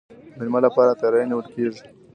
[0.37, 1.81] د میلمه لپاره تیاری نیول کیږي.